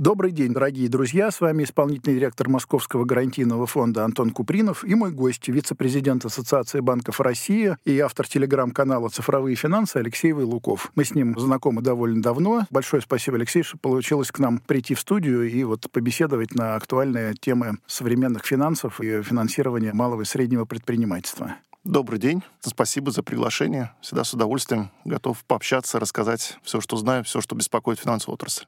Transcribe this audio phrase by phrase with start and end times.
[0.00, 1.30] Добрый день, дорогие друзья.
[1.30, 7.20] С вами исполнительный директор Московского гарантийного фонда Антон Купринов и мой гость, вице-президент Ассоциации банков
[7.20, 10.90] России и автор телеграм-канала «Цифровые финансы» Алексей Вайлуков.
[10.94, 12.66] Мы с ним знакомы довольно давно.
[12.70, 17.34] Большое спасибо, Алексей, что получилось к нам прийти в студию и вот побеседовать на актуальные
[17.34, 21.56] темы современных финансов и финансирования малого и среднего предпринимательства.
[21.84, 22.42] Добрый день.
[22.60, 23.92] Спасибо за приглашение.
[24.00, 28.64] Всегда с удовольствием готов пообщаться, рассказать все, что знаю, все, что беспокоит финансовую отрасль.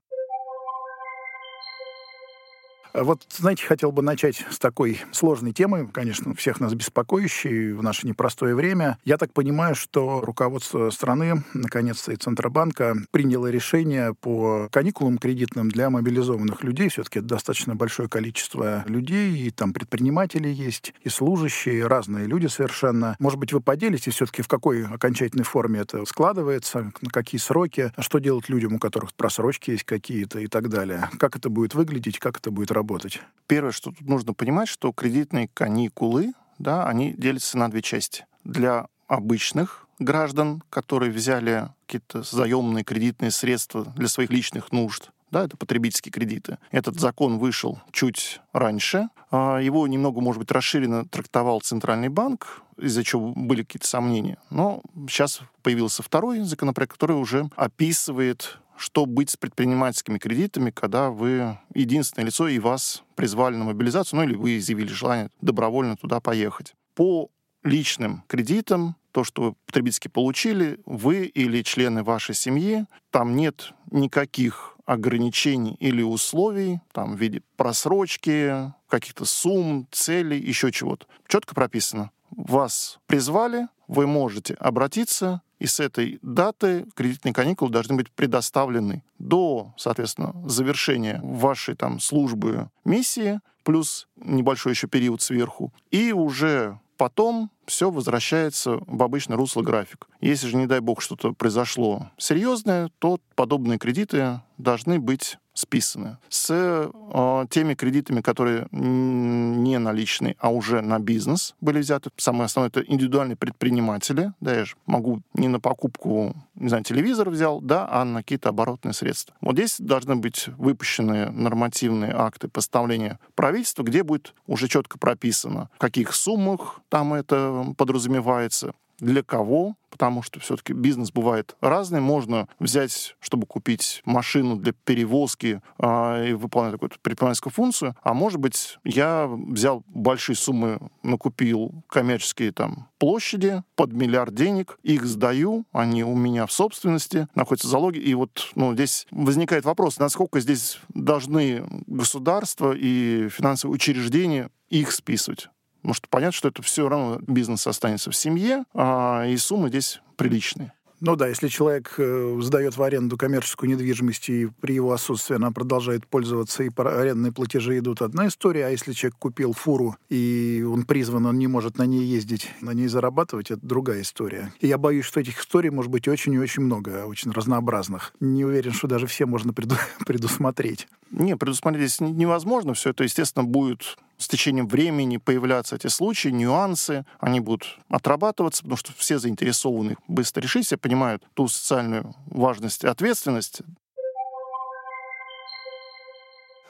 [2.94, 8.06] Вот, знаете, хотел бы начать с такой сложной темы, конечно, всех нас беспокоящей в наше
[8.06, 8.98] непростое время.
[9.04, 15.88] Я так понимаю, что руководство страны, наконец-то и Центробанка, приняло решение по каникулам кредитным для
[15.88, 16.90] мобилизованных людей.
[16.90, 23.16] Все-таки это достаточно большое количество людей, и там предприниматели есть, и служащие, разные люди совершенно.
[23.18, 28.18] Может быть, вы поделитесь все-таки, в какой окончательной форме это складывается, на какие сроки, что
[28.18, 31.08] делать людям, у которых просрочки есть какие-то и так далее.
[31.18, 33.20] Как это будет выглядеть, как это будет работать работать?
[33.46, 38.26] Первое, что тут нужно понимать, что кредитные каникулы, да, они делятся на две части.
[38.44, 45.56] Для обычных граждан, которые взяли какие-то заемные кредитные средства для своих личных нужд, да, это
[45.56, 46.58] потребительские кредиты.
[46.70, 49.08] Этот закон вышел чуть раньше.
[49.30, 54.36] А, его немного, может быть, расширенно трактовал Центральный банк, из-за чего были какие-то сомнения.
[54.50, 61.56] Но сейчас появился второй законопроект, который уже описывает что быть с предпринимательскими кредитами, когда вы
[61.72, 66.74] единственное лицо и вас призвали на мобилизацию, ну или вы изъявили желание добровольно туда поехать.
[66.96, 67.30] По
[67.62, 74.76] личным кредитам, то, что вы потребительски получили, вы или члены вашей семьи, там нет никаких
[74.84, 81.06] ограничений или условий, там, в виде просрочки, каких-то сумм, целей, еще чего-то.
[81.28, 82.10] Четко прописано.
[82.30, 89.72] Вас призвали, вы можете обратиться, и с этой даты кредитные каникулы должны быть предоставлены до,
[89.76, 97.92] соответственно, завершения вашей там службы миссии, плюс небольшой еще период сверху, и уже потом все
[97.92, 100.08] возвращается в обычный русло график.
[100.20, 106.18] Если же, не дай бог, что-то произошло серьезное, то подобные кредиты должны быть списаны.
[106.28, 112.10] С э, теми кредитами, которые не наличные, а уже на бизнес были взяты.
[112.16, 114.32] Самое основное это индивидуальные предприниматели.
[114.40, 118.48] Да, я же могу не на покупку, не знаю, телевизор взял, да, а на какие-то
[118.48, 119.34] оборотные средства.
[119.40, 125.78] Вот здесь должны быть выпущены нормативные акты поставления правительства, где будет уже четко прописано, в
[125.78, 132.00] каких суммах там это подразумевается, для кого, потому что все-таки бизнес бывает разный.
[132.00, 138.38] Можно взять, чтобы купить машину для перевозки э, и выполнять какую-то предпринимательскую функцию, а может
[138.38, 146.04] быть, я взял большие суммы, накупил коммерческие там площади под миллиард денег, их сдаю, они
[146.04, 151.64] у меня в собственности, находятся залоги, и вот ну, здесь возникает вопрос, насколько здесь должны
[151.88, 155.48] государство и финансовые учреждения их списывать.
[155.82, 160.00] Потому что понятно, что это все равно бизнес останется в семье, а, и суммы здесь
[160.16, 160.72] приличные.
[161.04, 165.50] Ну да, если человек э, сдает в аренду коммерческую недвижимость, и при его отсутствии она
[165.50, 168.66] продолжает пользоваться, и арендные платежи идут, одна история.
[168.66, 172.70] А если человек купил фуру, и он призван, он не может на ней ездить, на
[172.70, 174.52] ней зарабатывать, это другая история.
[174.60, 178.14] И я боюсь, что этих историй может быть очень и очень много, очень разнообразных.
[178.20, 179.74] Не уверен, что даже все можно преду
[180.06, 180.86] предусмотреть.
[181.10, 182.74] Не, предусмотреть здесь невозможно.
[182.74, 188.76] Все это, естественно, будет с течением времени появляться эти случаи, нюансы, они будут отрабатываться, потому
[188.76, 193.62] что все заинтересованы быстро решить, все понимают ту социальную важность и ответственность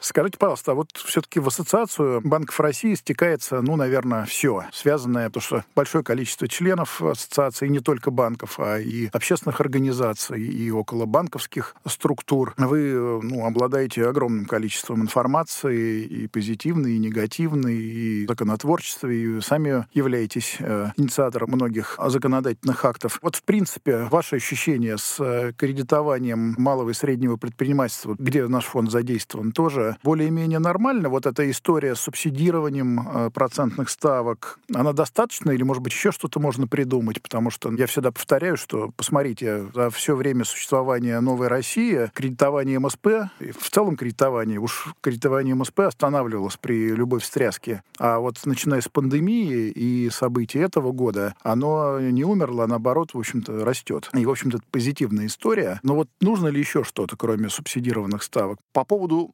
[0.02, 5.38] Скажите, пожалуйста, а вот все-таки в ассоциацию банков России стекается, ну, наверное, все, связанное, то,
[5.38, 11.76] что большое количество членов ассоциации, не только банков, а и общественных организаций, и около банковских
[11.86, 12.52] структур.
[12.56, 20.56] Вы, ну, обладаете огромным количеством информации, и позитивной, и негативной, и законотворчества, и сами являетесь
[20.58, 23.20] э, инициатором многих законодательных актов.
[23.22, 29.52] Вот, в принципе, ваше ощущение с кредитованием малого и среднего предпринимательства, где наш фонд задействован,
[29.52, 31.08] тоже более-менее нормально?
[31.08, 36.40] Вот эта история с субсидированием э, процентных ставок, она достаточна или, может быть, еще что-то
[36.40, 37.22] можно придумать?
[37.22, 43.06] Потому что я всегда повторяю, что, посмотрите, за все время существования «Новой России» кредитование МСП,
[43.40, 47.82] и в целом кредитование, уж кредитование МСП останавливалось при любой встряске.
[47.98, 53.18] А вот начиная с пандемии и событий этого года, оно не умерло, а наоборот, в
[53.18, 54.10] общем-то, растет.
[54.14, 55.80] И, в общем-то, это позитивная история.
[55.82, 58.58] Но вот нужно ли еще что-то, кроме субсидированных ставок?
[58.72, 59.32] По поводу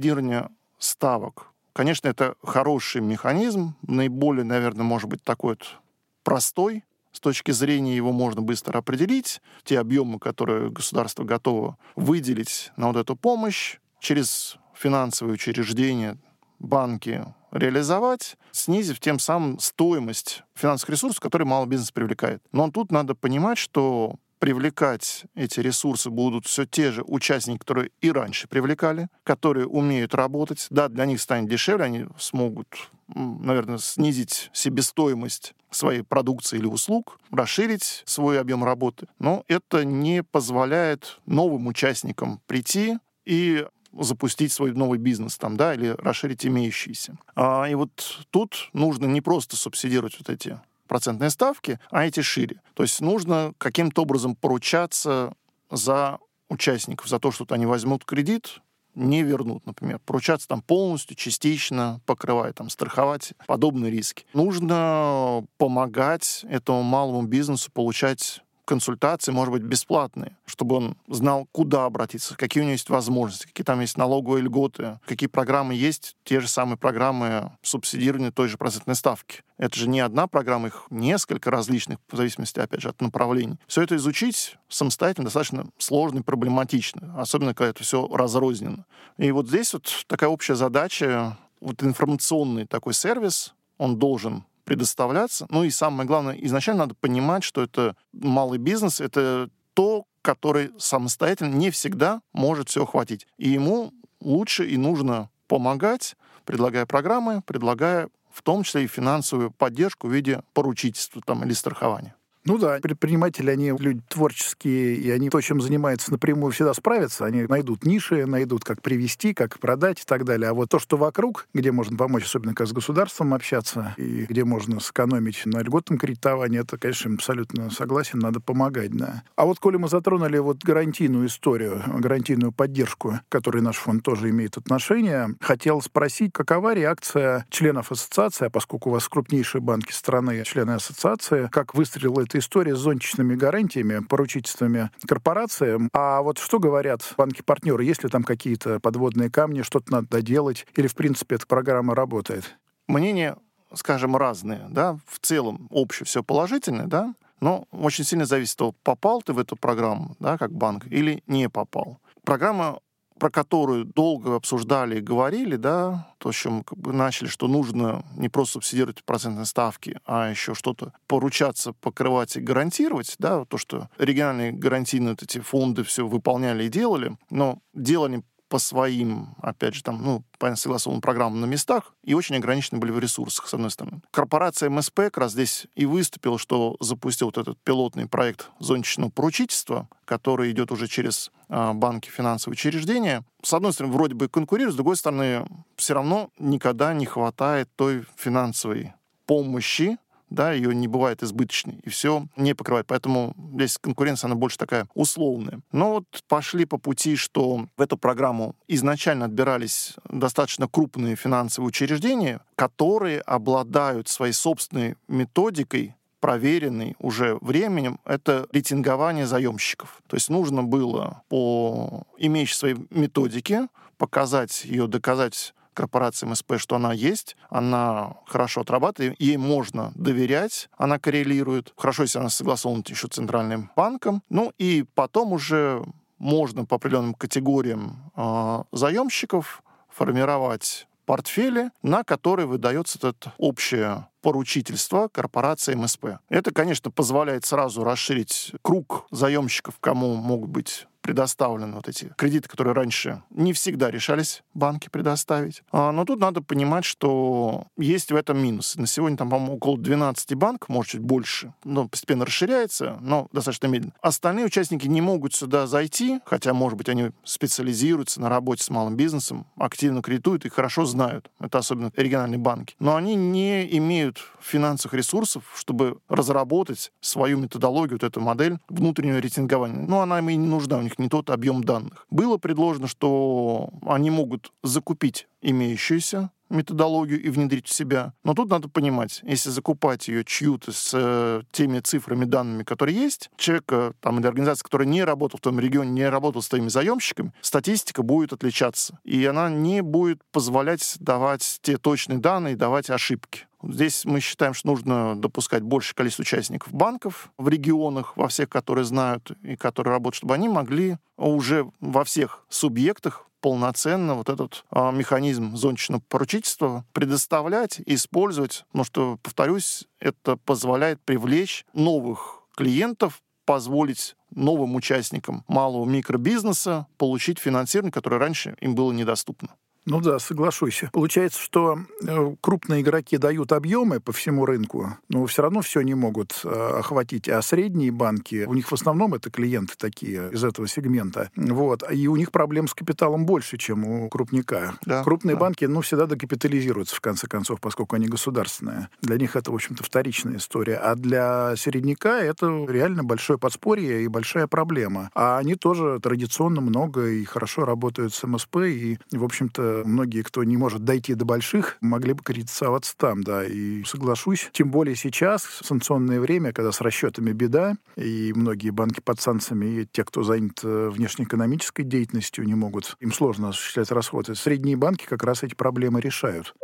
[0.00, 0.48] субсидирования
[0.78, 1.48] ставок.
[1.74, 5.78] Конечно, это хороший механизм, наиболее, наверное, может быть такой вот
[6.24, 12.86] простой, с точки зрения его можно быстро определить, те объемы, которые государство готово выделить на
[12.88, 16.16] вот эту помощь через финансовые учреждения,
[16.58, 22.42] банки реализовать, снизив тем самым стоимость финансовых ресурсов, которые малый бизнес привлекает.
[22.52, 28.10] Но тут надо понимать, что привлекать эти ресурсы будут все те же участники, которые и
[28.10, 30.66] раньше привлекали, которые умеют работать.
[30.70, 38.02] Да, для них станет дешевле, они смогут, наверное, снизить себестоимость своей продукции или услуг, расширить
[38.06, 39.06] свой объем работы.
[39.18, 45.88] Но это не позволяет новым участникам прийти и запустить свой новый бизнес там, да, или
[45.98, 47.18] расширить имеющийся.
[47.34, 50.60] А, и вот тут нужно не просто субсидировать вот эти
[50.90, 52.60] процентные ставки, а эти шире.
[52.74, 55.32] То есть нужно каким-то образом поручаться
[55.70, 58.60] за участников, за то, что они возьмут кредит,
[58.96, 60.00] не вернут, например.
[60.00, 64.26] Поручаться там полностью, частично, покрывая, там, страховать подобные риски.
[64.32, 72.36] Нужно помогать этому малому бизнесу получать консультации, может быть, бесплатные, чтобы он знал, куда обратиться,
[72.36, 76.46] какие у него есть возможности, какие там есть налоговые льготы, какие программы есть, те же
[76.46, 79.42] самые программы субсидирования той же процентной ставки.
[79.58, 83.58] Это же не одна программа, их несколько различных, в зависимости, опять же, от направлений.
[83.66, 88.84] Все это изучить самостоятельно достаточно сложно и проблематично, особенно когда это все разрознено.
[89.18, 95.48] И вот здесь вот такая общая задача, вот информационный такой сервис, он должен предоставляться.
[95.50, 101.56] Ну и самое главное, изначально надо понимать, что это малый бизнес, это то, который самостоятельно
[101.56, 103.26] не всегда может все охватить.
[103.36, 106.14] И ему лучше и нужно помогать,
[106.44, 112.14] предлагая программы, предлагая в том числе и финансовую поддержку в виде поручительства там, или страхования.
[112.46, 117.26] Ну да, предприниматели, они люди творческие, и они то, чем занимаются напрямую, всегда справятся.
[117.26, 120.48] Они найдут ниши, найдут, как привести, как продать и так далее.
[120.48, 124.44] А вот то, что вокруг, где можно помочь, особенно как с государством общаться, и где
[124.44, 129.22] можно сэкономить на льготном кредитовании, это, конечно, абсолютно согласен, надо помогать, да.
[129.36, 134.30] А вот, коли мы затронули вот гарантийную историю, гарантийную поддержку, к которой наш фонд тоже
[134.30, 140.42] имеет отношение, хотел спросить, какова реакция членов ассоциации, а поскольку у вас крупнейшие банки страны,
[140.46, 145.90] члены ассоциации, как выстрелила эта история с зонтичными гарантиями, поручительствами корпорациям.
[145.92, 147.84] А вот что говорят банки-партнеры?
[147.84, 150.64] Есть ли там какие-то подводные камни, что-то надо доделать?
[150.76, 152.56] Или, в принципе, эта программа работает?
[152.86, 153.36] Мнения,
[153.74, 154.68] скажем, разные.
[154.70, 154.98] Да?
[155.06, 157.14] В целом, общее все положительное, да?
[157.40, 161.48] но очень сильно зависит от попал ты в эту программу, да, как банк, или не
[161.48, 161.98] попал.
[162.22, 162.80] Программа
[163.20, 168.02] про которую долго обсуждали и говорили, да, то, с чем как бы начали, что нужно
[168.16, 173.88] не просто субсидировать процентные ставки, а еще что-то поручаться, покрывать и гарантировать, да, то, что
[173.98, 179.82] региональные гарантийные вот эти фонды все выполняли и делали, но делали по своим, опять же,
[179.84, 183.70] там, ну, по согласованным программам на местах и очень ограничены были в ресурсах, с одной
[183.70, 184.02] стороны.
[184.10, 189.88] Корпорация МСП как раз здесь и выступила, что запустил вот этот пилотный проект зонтичного поручительства,
[190.04, 193.22] который идет уже через э, банки, финансовые учреждения.
[193.40, 195.46] С одной стороны, вроде бы конкурирует, с другой стороны,
[195.76, 198.94] все равно никогда не хватает той финансовой
[199.26, 199.96] помощи,
[200.30, 202.86] да, ее не бывает избыточной, и все не покрывает.
[202.86, 205.60] Поэтому здесь конкуренция, она больше такая условная.
[205.72, 212.40] Но вот пошли по пути, что в эту программу изначально отбирались достаточно крупные финансовые учреждения,
[212.54, 220.02] которые обладают своей собственной методикой проверенный уже временем, это рейтингование заемщиков.
[220.06, 226.92] То есть нужно было по имеющей своей методике показать ее, доказать корпорации МСП, что она
[226.92, 231.72] есть, она хорошо отрабатывает, ей можно доверять, она коррелирует.
[231.76, 234.22] Хорошо, если она согласована еще Центральным банком.
[234.28, 235.84] Ну и потом уже
[236.18, 245.74] можно по определенным категориям э, заемщиков формировать портфели, на которые выдается это общее поручительство корпорации
[245.74, 246.18] МСП.
[246.28, 252.72] Это, конечно, позволяет сразу расширить круг заемщиков, кому могут быть предоставлены вот эти кредиты, которые
[252.72, 255.64] раньше не всегда решались банки предоставить.
[255.72, 258.76] А, но тут надо понимать, что есть в этом минус.
[258.76, 263.66] На сегодня там, по-моему, около 12 банков, может, чуть больше, но постепенно расширяется, но достаточно
[263.66, 263.92] медленно.
[264.00, 268.94] Остальные участники не могут сюда зайти, хотя, может быть, они специализируются на работе с малым
[268.94, 271.28] бизнесом, активно кредитуют и хорошо знают.
[271.40, 272.76] Это особенно региональные банки.
[272.78, 279.88] Но они не имеют финансовых ресурсов, чтобы разработать свою методологию, вот эту модель внутреннего рейтингования.
[279.88, 282.06] Ну, она им и не нужна, у них не тот объем данных.
[282.10, 288.12] Было предложено, что они могут закупить имеющуюся методологию и внедрить в себя.
[288.24, 293.30] Но тут надо понимать, если закупать ее чью-то с э, теми цифрами, данными, которые есть,
[293.36, 297.32] человека там, или организация, которая не работала в том регионе, не работала с твоими заемщиками,
[297.40, 298.98] статистика будет отличаться.
[299.04, 303.46] И она не будет позволять давать те точные данные, давать ошибки.
[303.62, 308.84] Здесь мы считаем, что нужно допускать больше количество участников банков в регионах, во всех, которые
[308.84, 314.90] знают и которые работают, чтобы они могли уже во всех субъектах полноценно вот этот а,
[314.90, 324.16] механизм зонтичного поручительства предоставлять и использовать, потому что, повторюсь, это позволяет привлечь новых клиентов, позволить
[324.34, 329.48] новым участникам малого микробизнеса получить финансирование, которое раньше им было недоступно.
[329.86, 330.84] Ну да, соглашусь.
[330.92, 335.94] Получается, что э, крупные игроки дают объемы по всему рынку, но все равно все не
[335.94, 337.28] могут э, охватить.
[337.28, 341.30] А средние банки, у них в основном это клиенты такие из этого сегмента.
[341.34, 341.82] Вот.
[341.90, 344.74] И у них проблем с капиталом больше, чем у крупника.
[344.84, 345.40] Да, Крупные да.
[345.40, 348.88] банки, ну, всегда докапитализируются, в конце концов, поскольку они государственные.
[349.00, 350.76] Для них это, в общем-то, вторичная история.
[350.76, 355.10] А для середняка это реально большое подспорье и большая проблема.
[355.14, 360.44] А они тоже традиционно много и хорошо работают с МСП, и, в общем-то, многие, кто
[360.44, 364.50] не может дойти до больших, могли бы кредитоваться там, да, и соглашусь.
[364.52, 369.82] Тем более сейчас, в санкционное время, когда с расчетами беда, и многие банки под санкциями,
[369.82, 374.34] и те, кто занят э, внешнеэкономической деятельностью, не могут, им сложно осуществлять расходы.
[374.34, 376.54] Средние банки как раз эти проблемы решают.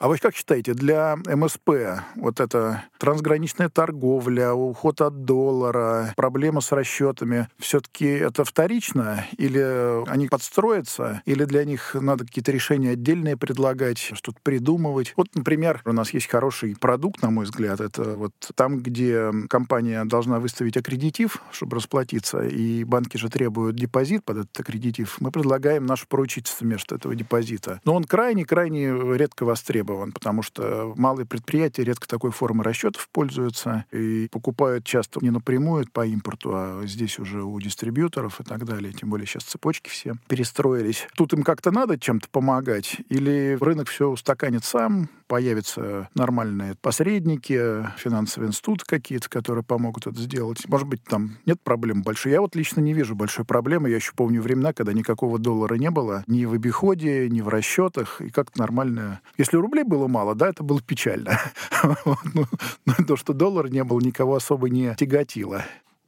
[0.00, 1.70] А вы как считаете, для МСП
[2.16, 9.24] вот эта трансграничная торговля, уход от доллара, проблема с расчетами, все-таки это вторично?
[9.38, 11.22] Или они подстроятся?
[11.26, 15.14] Или для них надо какие-то решения отдельные предлагать, что-то придумывать?
[15.16, 20.04] Вот, например, у нас есть хороший продукт, на мой взгляд, это вот там, где компания
[20.04, 25.86] должна выставить аккредитив, чтобы расплатиться, и банки же требуют депозит под этот аккредитив, мы предлагаем
[25.86, 27.80] наше поручительство вместо этого депозита.
[27.84, 33.84] Но он крайне-крайне редко востребован востребован, потому что малые предприятия редко такой формы расчетов пользуются
[33.92, 38.92] и покупают часто не напрямую по импорту, а здесь уже у дистрибьюторов и так далее.
[38.92, 41.06] Тем более сейчас цепочки все перестроились.
[41.16, 42.96] Тут им как-то надо чем-то помогать?
[43.08, 50.66] Или рынок все устаканит сам, появятся нормальные посредники, финансовые институты какие-то, которые помогут это сделать?
[50.68, 52.32] Может быть, там нет проблем большой?
[52.32, 53.88] Я вот лично не вижу большой проблемы.
[53.88, 58.20] Я еще помню времена, когда никакого доллара не было ни в обиходе, ни в расчетах,
[58.20, 59.20] и как-то нормально.
[59.36, 61.38] Если рублей было мало, да, это было печально.
[62.34, 62.46] Ну,
[62.86, 65.64] но то, что доллар не был, никого особо не тяготило.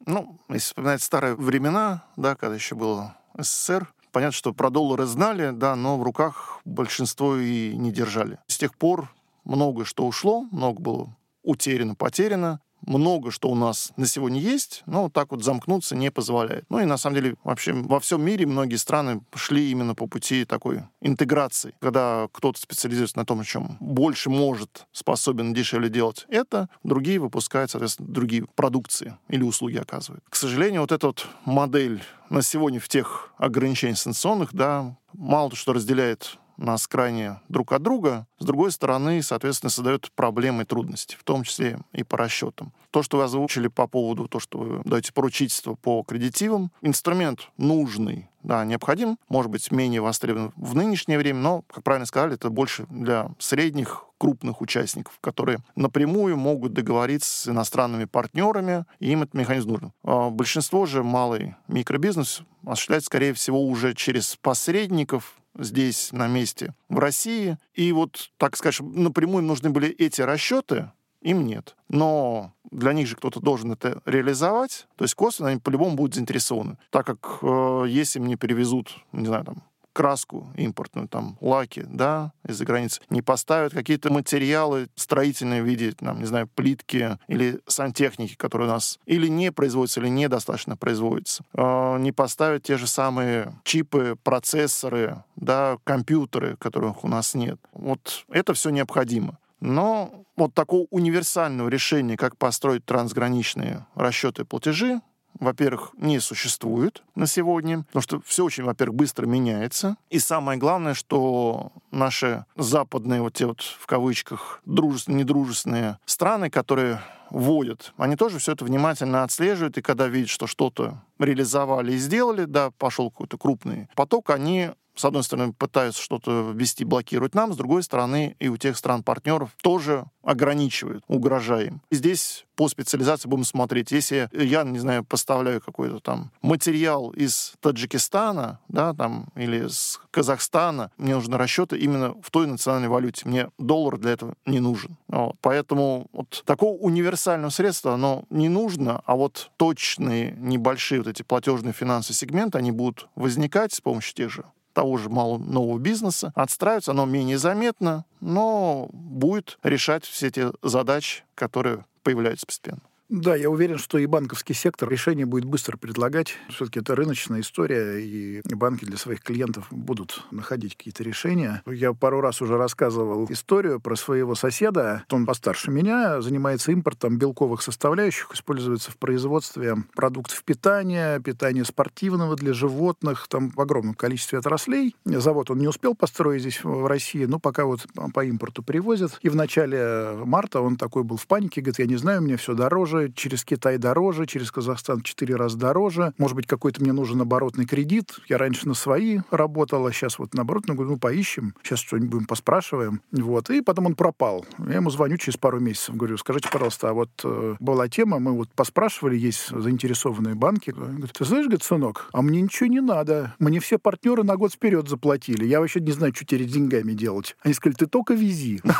[0.07, 5.51] Ну, если вспоминать старые времена, да, когда еще был СССР, понятно, что про доллары знали,
[5.51, 8.39] да, но в руках большинство и не держали.
[8.47, 14.07] С тех пор много что ушло, много было утеряно, потеряно много что у нас на
[14.07, 16.65] сегодня есть, но так вот замкнуться не позволяет.
[16.71, 20.45] Ну и на самом деле вообще во всем мире многие страны шли именно по пути
[20.45, 27.19] такой интеграции, когда кто-то специализируется на том, чем больше может, способен дешевле делать это, другие
[27.19, 30.25] выпускают, соответственно, другие продукции или услуги оказывают.
[30.29, 35.57] К сожалению, вот эта вот модель на сегодня в тех ограничениях санкционных, да, мало то,
[35.57, 41.17] что разделяет нас крайне друг от друга, с другой стороны, соответственно, создает проблемы и трудности,
[41.19, 42.73] в том числе и по расчетам.
[42.91, 48.31] То, что вы озвучили по поводу того, что вы даете поручительство по кредитивам, инструмент нужный,
[48.43, 52.87] да, необходим, может быть, менее востребован в нынешнее время, но, как правильно сказали, это больше
[52.89, 59.71] для средних крупных участников, которые напрямую могут договориться с иностранными партнерами, и им этот механизм
[59.71, 59.93] нужен.
[60.05, 66.99] А большинство же малый микробизнес осуществляется, скорее всего, уже через посредников, здесь, на месте, в
[66.99, 67.59] России.
[67.75, 70.91] И вот, так скажем, напрямую нужны были эти расчеты,
[71.23, 71.77] им нет.
[71.89, 76.79] Но для них же кто-то должен это реализовать, то есть косвенно они по-любому будут заинтересованы.
[76.91, 79.63] Так как э, если мне перевезут, не знаю, там,
[79.97, 86.19] краску импортную, там, лаки, да, из-за границы, не поставят какие-то материалы строительные в виде, там,
[86.19, 91.45] не знаю, плитки или сантехники, которые у нас или не производятся, или недостаточно производятся.
[91.55, 97.59] Э, не поставят те же самые чипы, процессоры, да, компьютеры, которых у нас нет.
[97.73, 99.39] Вот это все необходимо.
[99.61, 105.01] Но вот такого универсального решения, как построить трансграничные расчеты платежи,
[105.41, 109.97] во-первых, не существует на сегодня, потому что все очень, во-первых, быстро меняется.
[110.11, 117.01] И самое главное, что наши западные, вот те вот в кавычках, дружественные, недружественные страны, которые
[117.31, 122.45] вводят, они тоже все это внимательно отслеживают, и когда видят, что что-то реализовали и сделали,
[122.45, 127.57] да, пошел какой-то крупный поток, они с одной стороны, пытаются что-то ввести, блокировать нам, с
[127.57, 131.83] другой стороны, и у тех стран-партнеров тоже ограничивают, угрожая им.
[131.91, 133.93] И здесь по специализации будем смотреть.
[133.93, 140.91] Если я, не знаю, поставляю какой-то там материал из Таджикистана, да, там, или из Казахстана,
[140.97, 143.29] мне нужны расчеты именно в той национальной валюте.
[143.29, 144.97] Мне доллар для этого не нужен.
[145.09, 145.37] Вот.
[145.43, 151.75] Поэтому вот такого универсального средства, оно не нужно, а вот точные небольшие вот эти платежные
[151.75, 154.45] финансовые сегменты, они будут возникать с помощью тех же
[154.77, 161.25] того же малого нового бизнеса, отстраивается, оно менее заметно, но будет решать все те задачи,
[161.35, 162.83] которые появляются постепенно.
[163.09, 166.35] Да, я уверен, что и банковский сектор решение будет быстро предлагать.
[166.49, 171.63] Все-таки это рыночная история, и банки для своих клиентов будут находить какие-то решения.
[171.67, 175.05] Я пару раз уже рассказывал историю про своего соседа.
[175.11, 182.53] Он постарше меня, занимается импортом белковых составляющих, используется в производстве продуктов питания, питания спортивного для
[182.53, 184.97] животных, там в огромном количестве отраслей.
[185.05, 189.19] Завод он не успел построить здесь, в России, но пока вот по импорту привозят.
[189.23, 192.55] И в начале марта он такой был в панике, говорит, я не знаю, мне все
[192.55, 196.13] дороже, дороже, через Китай дороже, через Казахстан в 4 раза дороже.
[196.19, 198.19] Может быть, какой-то мне нужен оборотный кредит.
[198.29, 203.01] Я раньше на свои работала, сейчас вот наоборот, ну, ну, поищем, сейчас что-нибудь будем поспрашиваем.
[203.13, 203.51] Вот.
[203.51, 204.47] И потом он пропал.
[204.59, 208.33] Я ему звоню через пару месяцев, говорю, скажите, пожалуйста, а вот э, была тема, мы
[208.33, 210.71] вот поспрашивали, есть заинтересованные банки.
[210.71, 213.35] Говорит, ты знаешь, говорит, сынок, а мне ничего не надо.
[213.39, 215.45] Мне все партнеры на год вперед заплатили.
[215.45, 217.37] Я вообще не знаю, что теперь деньгами делать.
[217.43, 218.61] Они сказали, ты только вези.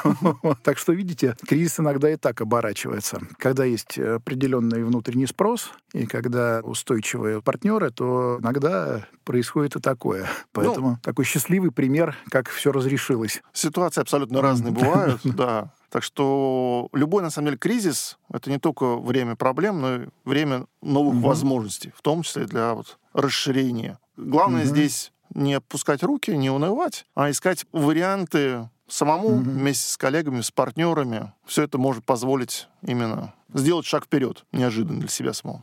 [0.63, 3.21] Так что, видите, кризис иногда и так оборачивается.
[3.39, 10.27] Когда есть определенный внутренний спрос, и когда устойчивые партнеры, то иногда происходит и такое.
[10.53, 13.43] Поэтому ну, такой счастливый пример, как все разрешилось.
[13.53, 15.73] Ситуации абсолютно разные бывают, да.
[15.91, 20.67] Так что любой, на самом деле, кризис— это не только время проблем, но и время
[20.83, 21.29] новых угу.
[21.29, 23.99] возможностей, в том числе для вот расширения.
[24.17, 24.69] Главное угу.
[24.69, 29.51] здесь не опускать руки, не унывать, а искать варианты самому угу.
[29.51, 31.33] вместе с коллегами, с партнерами.
[31.45, 35.63] Все это может позволить именно сделать шаг вперед, неожиданно для себя самого.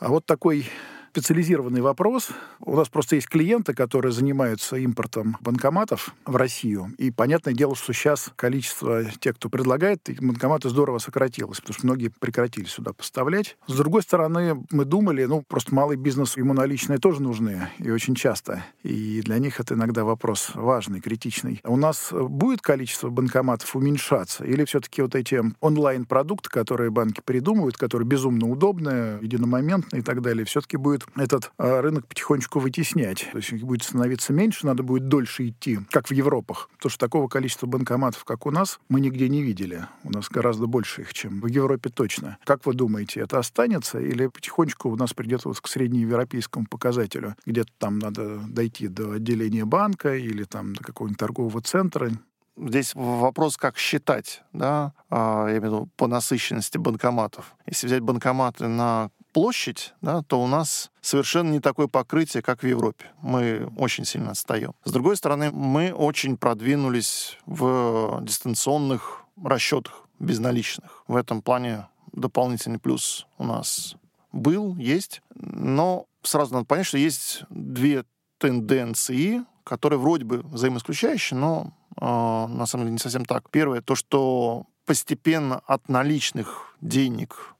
[0.00, 0.68] А вот такой
[1.12, 2.30] специализированный вопрос.
[2.60, 6.94] У нас просто есть клиенты, которые занимаются импортом банкоматов в Россию.
[6.96, 12.08] И понятное дело, что сейчас количество тех, кто предлагает, банкоматы здорово сократилось, потому что многие
[12.08, 13.58] прекратили сюда поставлять.
[13.66, 18.14] С другой стороны, мы думали, ну, просто малый бизнес, ему наличные тоже нужны, и очень
[18.14, 18.64] часто.
[18.82, 21.60] И для них это иногда вопрос важный, критичный.
[21.64, 24.46] У нас будет количество банкоматов уменьшаться?
[24.46, 30.46] Или все-таки вот эти онлайн-продукты, которые банки придумывают, которые безумно удобные, единомоментные и так далее,
[30.46, 33.28] все-таки будет будет этот а, рынок потихонечку вытеснять.
[33.32, 36.68] То есть их будет становиться меньше, надо будет дольше идти, как в Европах.
[36.76, 39.86] Потому что такого количества банкоматов, как у нас, мы нигде не видели.
[40.04, 42.38] У нас гораздо больше их, чем в Европе точно.
[42.44, 47.36] Как вы думаете, это останется или потихонечку у нас придет вот к среднеевропейскому показателю?
[47.46, 52.10] Где-то там надо дойти до отделения банка или там до какого-нибудь торгового центра?
[52.56, 57.54] Здесь вопрос, как считать, да, а, я имею в виду по насыщенности банкоматов.
[57.66, 62.66] Если взять банкоматы на площадь, да, то у нас совершенно не такое покрытие, как в
[62.66, 63.06] Европе.
[63.22, 64.74] Мы очень сильно отстаем.
[64.84, 71.02] С другой стороны, мы очень продвинулись в дистанционных расчетах безналичных.
[71.08, 73.96] В этом плане дополнительный плюс у нас
[74.32, 75.22] был, есть.
[75.34, 78.04] Но сразу надо понять, что есть две
[78.38, 83.50] тенденции, которые вроде бы взаимоисключающие, но э, на самом деле не совсем так.
[83.50, 87.54] Первое, то, что постепенно от наличных денег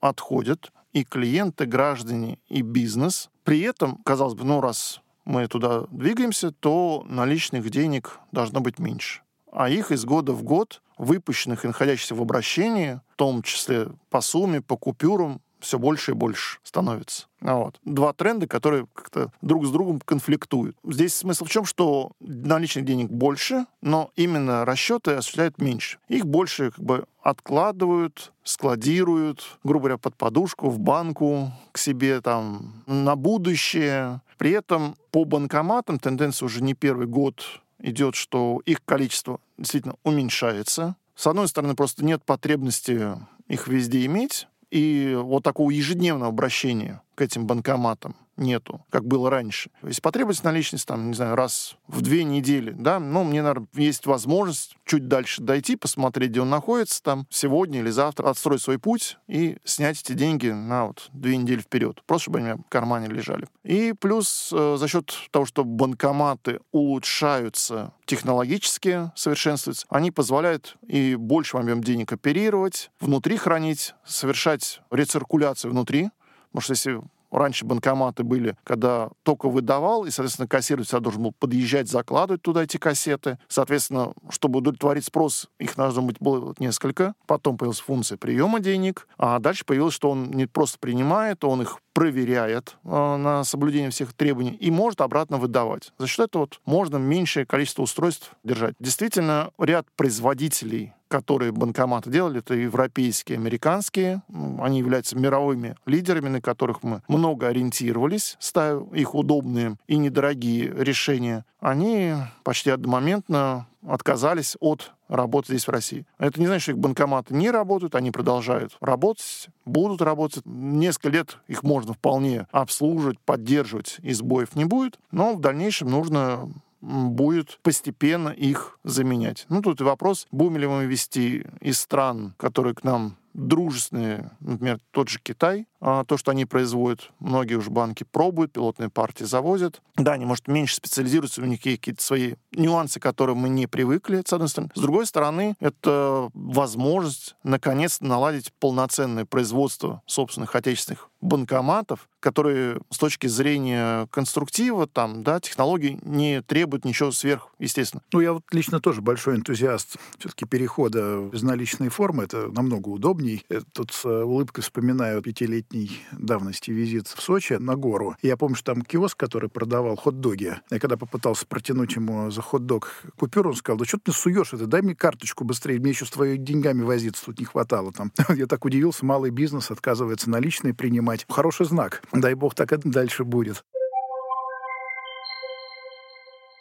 [0.00, 3.28] отходят и клиенты, граждане, и бизнес.
[3.44, 9.20] При этом, казалось бы, ну раз мы туда двигаемся, то наличных денег должно быть меньше.
[9.52, 14.22] А их из года в год, выпущенных и находящихся в обращении, в том числе по
[14.22, 17.26] сумме, по купюрам, все больше и больше становится.
[17.40, 17.78] Вот.
[17.84, 20.76] Два тренда, которые как-то друг с другом конфликтуют.
[20.84, 25.98] Здесь смысл в чем, что наличных денег больше, но именно расчеты осуществляют меньше.
[26.08, 32.82] Их больше как бы откладывают, складируют, грубо говоря, под подушку, в банку, к себе там
[32.86, 34.22] на будущее.
[34.38, 40.96] При этом по банкоматам тенденция уже не первый год идет, что их количество действительно уменьшается.
[41.14, 43.16] С одной стороны, просто нет потребности
[43.48, 49.70] их везде иметь, и вот такого ежедневного обращения к этим банкоматам нету, как было раньше.
[49.82, 54.06] Если потребуется наличность, там, не знаю, раз в две недели, да, ну, мне, наверное, есть
[54.06, 59.16] возможность чуть дальше дойти, посмотреть, где он находится, там, сегодня или завтра, отстроить свой путь
[59.26, 62.02] и снять эти деньги на вот две недели вперед.
[62.06, 63.48] Просто, чтобы они у меня в кармане лежали.
[63.64, 71.60] И плюс э, за счет того, что банкоматы улучшаются технологически, совершенствуются, они позволяют и большим
[71.60, 76.10] объем денег оперировать, внутри хранить, совершать рециркуляцию внутри,
[76.50, 81.32] Потому что если Раньше банкоматы были, когда только выдавал, и, соответственно, кассир всегда должен был
[81.32, 83.38] подъезжать, закладывать туда эти кассеты.
[83.48, 87.14] Соответственно, чтобы удовлетворить спрос, их должно быть было несколько.
[87.26, 91.78] Потом появилась функция приема денег, а дальше появилось, что он не просто принимает, он их
[91.92, 95.92] проверяет э, на соблюдение всех требований и может обратно выдавать.
[95.98, 98.74] За счет этого вот можно меньшее количество устройств держать.
[98.78, 104.22] Действительно, ряд производителей которые банкоматы делали, это европейские, американские.
[104.60, 111.44] Они являются мировыми лидерами, на которых мы много ориентировались, ставя их удобные и недорогие решения.
[111.60, 112.14] Они
[112.44, 116.04] почти одномоментно отказались от работы здесь, в России.
[116.18, 120.44] Это не значит, что их банкоматы не работают, они продолжают работать, будут работать.
[120.44, 126.50] Несколько лет их можно вполне обслуживать, поддерживать, и сбоев не будет, но в дальнейшем нужно
[126.86, 129.46] будет постепенно их заменять.
[129.48, 134.78] Ну, тут и вопрос, будем ли мы вести из стран, которые к нам дружественные, например,
[134.92, 139.82] тот же Китай, то, что они производят, многие уже банки пробуют, пилотные партии завозят.
[139.96, 144.22] Да, они, может, меньше специализируются, у них какие-то свои нюансы, к которым мы не привыкли,
[144.26, 144.72] с одной стороны.
[144.74, 153.26] С другой стороны, это возможность, наконец, наладить полноценное производство собственных отечественных банкоматов, которые с точки
[153.26, 158.02] зрения конструктива, там, да, технологий не требуют ничего сверх, естественно.
[158.12, 162.24] Ну, я вот лично тоже большой энтузиаст все-таки перехода в безналичные формы.
[162.24, 163.44] Это намного удобней.
[163.48, 165.22] Я тут с улыбкой вспоминаю
[165.66, 168.16] пятилетней давности визит в Сочи на гору.
[168.22, 170.56] Я помню, что там киоск, который продавал хот-доги.
[170.70, 174.52] Я когда попытался протянуть ему за хот-дог купюру, он сказал, да что ты мне суешь
[174.52, 177.92] это, дай мне карточку быстрее, мне еще с твоими деньгами возиться тут не хватало.
[177.92, 178.12] Там.
[178.34, 181.26] Я так удивился, малый бизнес отказывается наличные принимать.
[181.28, 182.02] Хороший знак.
[182.12, 183.64] Дай бог, так и дальше будет.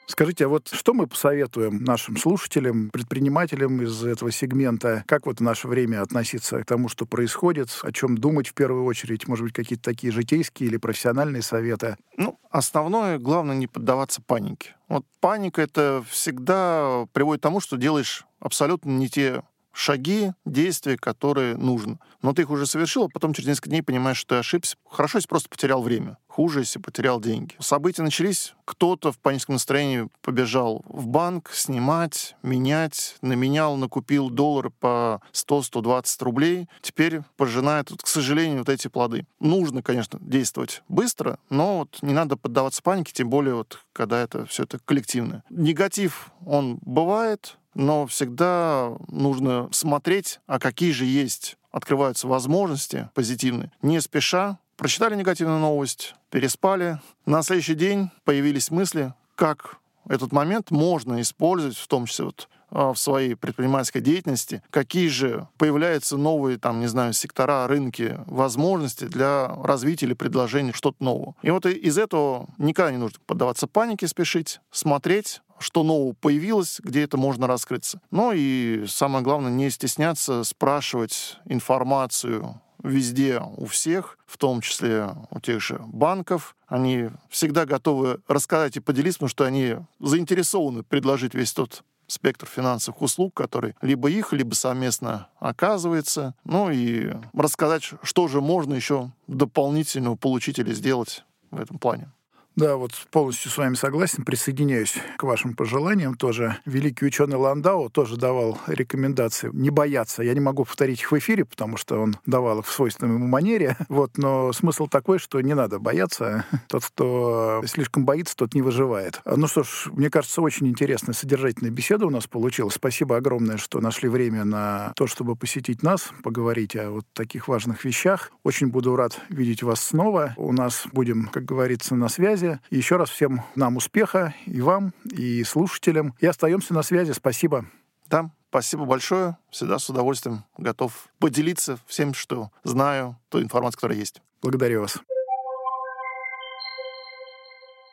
[0.08, 5.04] Скажите, а вот что мы посоветуем нашим слушателям, предпринимателям из этого сегмента?
[5.08, 7.70] Как вот в наше время относиться к тому, что происходит?
[7.82, 9.28] О чем думать в первую очередь?
[9.28, 11.98] Может быть, какие-то такие житейские или профессиональные советы?
[12.18, 14.76] Ну, основное, главное, не поддаваться панике.
[14.88, 19.42] Вот паника— это всегда приводит к тому, что делаешь абсолютно не те
[19.76, 22.00] шаги, действия, которые нужно.
[22.22, 24.78] Но ты их уже совершил, а потом через несколько дней понимаешь, что ты ошибся.
[24.90, 26.18] Хорошо, если просто потерял время.
[26.28, 27.56] Хуже, если потерял деньги.
[27.60, 35.22] События начались, кто-то в паническом настроении побежал в банк снимать, менять, наменял, накупил доллары по
[35.34, 36.70] 100-120 рублей.
[36.82, 39.28] Теперь пожинает, вот, к сожалению, вот эти плоды.
[39.40, 44.46] Нужно, конечно, действовать быстро, но вот не надо поддаваться панике, тем более вот когда это
[44.46, 45.44] все это коллективное.
[45.50, 54.02] Негатив, он бывает, но всегда нужно смотреть, а какие же есть, открываются возможности позитивные, не
[54.02, 54.58] спеша.
[54.78, 57.00] Прочитали негативную новость, переспали.
[57.26, 59.78] На следующий день появились мысли, как
[60.10, 66.18] этот момент можно использовать, в том числе вот в своей предпринимательской деятельности, какие же появляются
[66.18, 71.36] новые, там, не знаю, сектора, рынки, возможности для развития или предложения что-то нового.
[71.42, 77.04] И вот из этого никогда не нужно поддаваться панике, спешить, смотреть, что нового появилось, где
[77.04, 78.02] это можно раскрыться.
[78.12, 85.40] Ну и самое главное, не стесняться спрашивать информацию везде у всех, в том числе у
[85.40, 86.56] тех же банков.
[86.68, 93.02] Они всегда готовы рассказать и поделиться, потому что они заинтересованы предложить весь тот спектр финансовых
[93.02, 96.36] услуг, который либо их, либо совместно оказывается.
[96.44, 102.12] Ну и рассказать, что же можно еще дополнительного получить или сделать в этом плане.
[102.56, 106.58] Да, вот полностью с вами согласен, присоединяюсь к вашим пожеланиям тоже.
[106.66, 110.24] Великий ученый Ландау тоже давал рекомендации не бояться.
[110.24, 113.28] Я не могу повторить их в эфире, потому что он давал их в свойственной ему
[113.28, 113.76] манере.
[113.90, 116.46] Вот, но смысл такой, что не надо бояться.
[116.70, 119.22] Тот, кто слишком боится, тот не выживает.
[119.26, 122.76] Ну что ж, мне кажется, очень интересная, содержательная беседа у нас получилась.
[122.76, 127.84] Спасибо огромное, что нашли время на то, чтобы посетить нас, поговорить о вот таких важных
[127.84, 128.32] вещах.
[128.44, 130.34] Очень буду рад видеть вас снова.
[130.38, 132.60] У нас будем, как говорится, на связи связи.
[132.70, 136.14] Еще раз всем нам успеха и вам, и слушателям.
[136.20, 137.12] И остаемся на связи.
[137.12, 137.66] Спасибо.
[138.08, 139.38] Да, спасибо большое.
[139.50, 144.22] Всегда с удовольствием готов поделиться всем, что знаю, той информацией, которая есть.
[144.42, 145.00] Благодарю вас.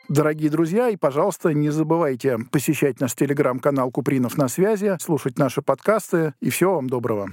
[0.08, 6.34] Дорогие друзья, и, пожалуйста, не забывайте посещать наш телеграм-канал Купринов на связи, слушать наши подкасты.
[6.40, 7.32] И всего вам доброго.